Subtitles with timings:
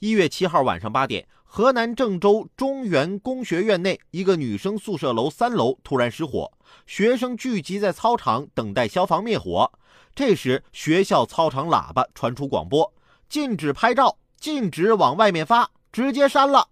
[0.00, 6.50] 一月七号晚上八点，河南郑州中原工学院内一个女生宿舍楼三楼突然失火，
[6.86, 9.70] 学生聚集在操场等待消防灭火。
[10.14, 12.90] 这时，学校操场喇叭传出广播：
[13.28, 16.66] 禁止拍照，禁止往外面发，直接删了。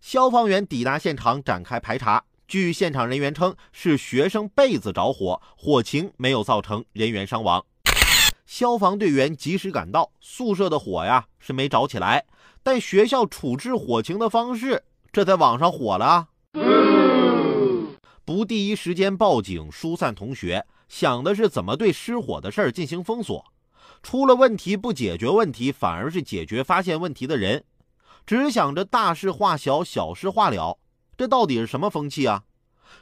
[0.00, 7.62] 消防员抵达现场展开排查，据现场人员称，是学生被子着火，火情没有造成人员伤亡。
[8.46, 12.24] 消防队员及时赶到，宿舍的火呀是没着起来，
[12.62, 16.28] 但学校处置火情的方式，这在网上火了。
[18.24, 23.44] 不第一时间报警疏散同学，想的是怎么对失火的事儿进行封锁。
[24.02, 27.64] 出了问题不解决问题，反而是解决发现问题的人，
[28.26, 30.78] 只想着大事化小，小事化了，
[31.16, 32.44] 这到底是什么风气啊？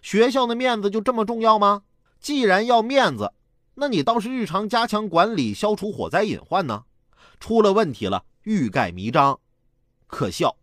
[0.00, 1.82] 学校的面子就这么重要吗？
[2.20, 3.32] 既然要面子。
[3.74, 6.84] 那你倒是日常加强管理，消除火灾隐患呢？
[7.40, 9.40] 出了问题了，欲盖弥彰，
[10.06, 10.54] 可笑。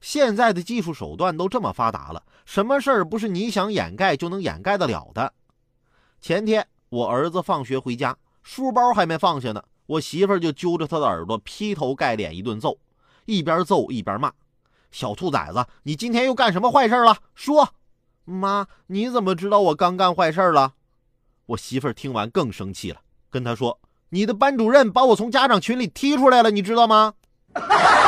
[0.00, 5.32] 现在的技术手段都这么发达了，什么事儿不是你想掩盖就能掩盖得了的？
[6.20, 12.78] 前天我儿子放学回家，书包还没放下呢，我媳妇儿就揪着他的耳朵劈头盖脸一顿揍，
[13.24, 14.32] 一边揍一边骂
[14.92, 17.16] ：“小兔崽子，你今天又干什么坏事了？
[17.34, 17.70] 说，
[18.24, 20.74] 妈，你怎么知道我刚干坏事了？”
[21.50, 27.14] 我媳妇儿听完更生气了，跟他说：“你的班主任把我从家长群里踢出来了，你知道吗？”